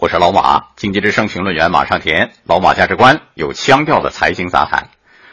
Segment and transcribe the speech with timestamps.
[0.00, 2.32] 我是老马，经济之声评论员马上田。
[2.44, 4.88] 老马价值观有腔调的财经杂谈。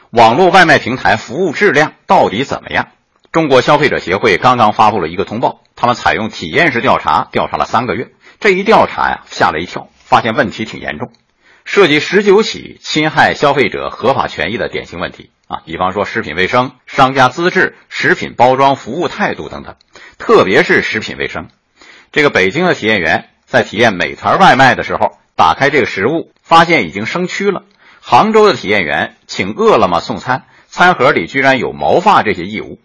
[0.09, 2.89] 网络外卖平台服务质量到底怎么样？
[3.31, 8.09] 中国消费者协会刚刚发布了一个通报，他们采用体验式调查，调查了三个月。
[8.41, 11.13] 这一调查呀，吓了一跳，发现问题挺严重，
[11.63, 19.77] 涉及十九起侵害消费者合法权益的典型问题啊，比方说食品卫生、商家资质、食品包装、服务态度等等，
[20.17, 21.47] 特别是食品卫生。
[22.11, 23.29] 这个北京的体验员。
[23.47, 27.63] 在体验美团外卖的时候，打开这个食物，发现已经生蛆了。
[28.01, 32.77] 杭州的体验员请饿了么送餐，餐盒里居然有毛发这些异物。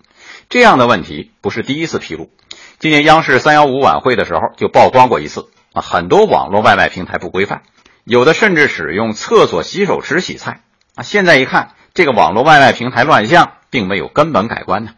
[0.48, 2.30] 这样的问题不是第一次披露，
[2.79, 5.83] 今年央视三幺五晚会的时候就曝光过一次啊。
[5.83, 7.62] 很多网络外卖平台不规范，
[8.05, 10.61] 有的甚至使用厕所洗手池洗菜
[10.95, 11.03] 啊。
[11.03, 14.92] 现在一看，这个网络外卖平台乱象并没有根本改观呢。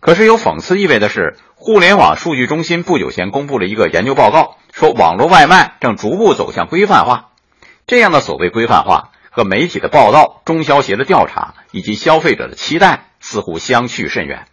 [0.00, 1.36] 可是有讽刺意味的是，
[1.66, 7.30] 互联网数据中心不久前公布了一个研究报告，说网络外卖正逐步走向规范化。
[7.86, 14.44] 这样的所谓规范化和媒体的报道、中消协的调查以及消费者的期待似乎相去甚远。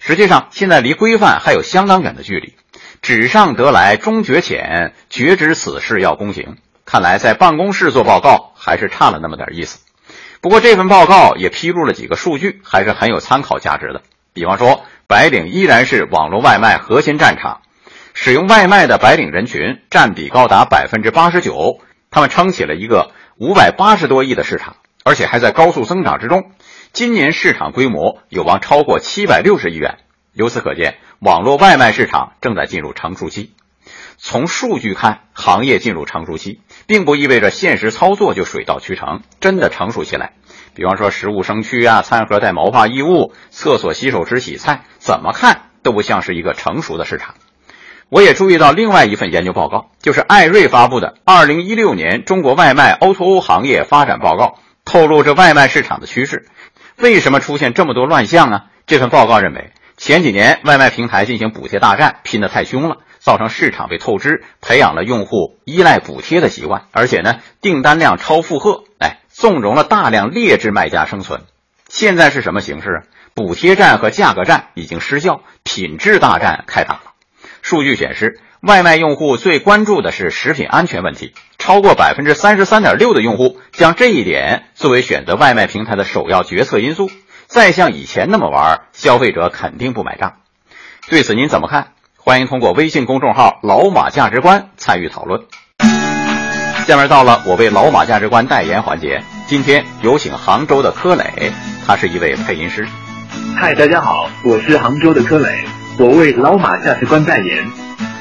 [0.00, 2.56] 实际上，现在离规范还有相当远的距离。
[3.00, 6.56] 纸上得来终觉浅，绝知此事要躬行。
[6.84, 9.78] 看来在办公室做报告还是差了那么点意思。
[10.40, 14.02] 不过这份报告也披露了几个数据，还是很有参考价值的。
[14.32, 14.82] 比方说。
[15.08, 17.60] 白领依然是网络外卖核心战场，
[18.12, 21.78] 使用外卖的白领人群占比高达百分之八十九，
[22.10, 26.50] 他们撑起了一个五百八十多亿的市场，而且还在高速增长之中。
[26.92, 29.98] 今年市场规模有望超过七百六十亿元。
[30.32, 33.52] 由此可见，网络外卖市场正在进入成熟期。
[34.18, 40.32] 从数据看，行业进入成熟期，并不意味着现实操作就水到渠成，真的成熟起来。
[40.76, 47.34] 比方说，食物生蛆啊，餐盒带毛发异物，厕所洗手池洗菜，怎么看都不像是一个成熟的市场。
[48.10, 54.44] 我也注意到另外一份研究报告，就是艾瑞发布的《二零一六年中国外卖 O2O 行业发展报告》，
[54.84, 56.46] 透露着外卖市场的趋势。
[56.98, 58.64] 为什么出现这么多乱象呢？
[58.86, 62.98] 这份报告认为，前几年外卖平台进行补贴大战，拼得太凶了。
[63.18, 71.42] 造成市场被透支，培养了用户依赖补贴的习惯，而且呢，订单量超负荷，哎，纵容了大量劣质卖家生存。
[71.90, 73.02] 现在是什么形势？
[73.34, 77.02] 补贴战和价格战已经失效，品质大战开打了。
[77.60, 87.10] 数据显示，外卖用户最关注的是食品安全问题，超过百分之三十三点六的用户将这一点作为选择外卖平台的首要决策因素。
[87.46, 90.36] 再像以前那么玩，消费者肯定不买账。
[91.10, 91.92] 对此您怎么看？
[92.16, 95.44] 欢迎通过微信公众号“老马价值观”参与讨论。
[96.86, 101.52] 下面到了我为老马价值观代言环节，今天有请杭州的柯磊，
[101.84, 102.86] 他是一位配音师。
[103.56, 105.64] 嗨，大家好，我是杭州的柯磊，
[105.98, 107.66] 我为老马价值观代言。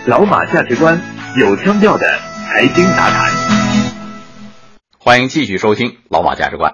[0.08, 1.00] 老马价值观
[1.36, 2.08] 有腔调的
[2.48, 3.32] 财经杂谈。
[4.98, 6.74] 欢迎继续收听老马价值观。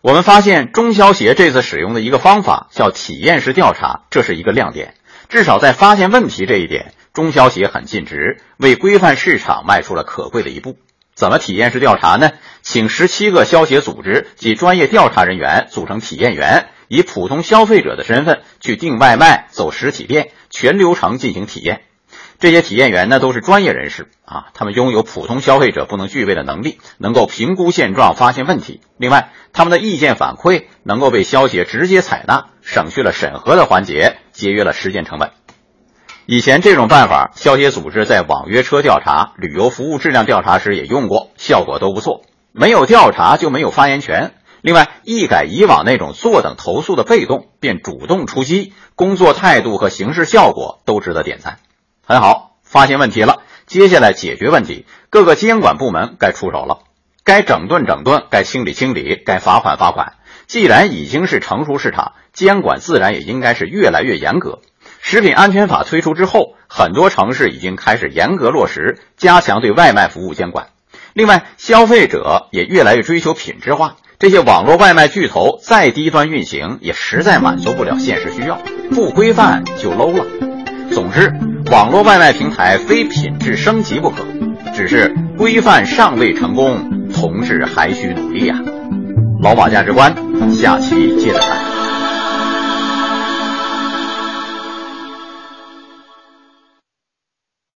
[0.00, 4.94] 我们发现中消协这次使用的一个方法叫体验式调查，这是一个亮点。
[5.28, 10.76] 至少在发现问题这一点，中消协很尽职，为规范市场迈出了可贵的一步。
[11.18, 12.30] 怎么体验式调查呢？
[12.62, 21.80] 请十七个消协组织及专业调查人员组成体验员，以普通消费者的身份去订外卖、走实体店，全流程进行体验。
[22.38, 28.80] 这些体验员呢，都是专业人士啊，他们拥有普通消费者不能具备的能力，能够评估现状、发现问题。
[28.96, 34.18] 另外，他们的意见反馈能够被消协直接采纳，省去了审核的环节。
[34.30, 35.37] 节约了时间成本。
[36.30, 42.20] 以前这种办法，消协组织在网约车调查、旅游服务质量调查时也用过，效果都不错。
[42.52, 44.34] 没有调查就没有发言权。
[44.60, 51.60] 另外，一改以往那种坐等投诉的被动，便主动出击，工作态度和行事效果都值得点赞。
[52.04, 56.80] 很好，发现问题了，接下来解决问题，各个监管部门该出手了，
[57.24, 60.12] 该整顿整顿，该清理清理，该罚款罚款。
[60.46, 64.58] 既然已经是成熟市场，监管自然也应该是越来越严格。
[65.10, 70.66] 食品安全法推出之后，很多城市已经开始严格落实，加强对外卖服务监管。
[71.14, 73.96] 另外，消费者也越来越追求品质化。
[74.18, 78.60] 这些网络外卖巨头再低端运行，也实在满足不了现实需要，
[78.90, 80.26] 不规范就 low 了。
[80.92, 81.32] 总之，
[81.70, 84.26] 网络外卖平台非品质升级不可。
[84.74, 88.58] 只是规范尚未成功，同志还需努力啊！
[89.40, 90.14] 老马价值观，
[90.52, 91.67] 下期接着谈。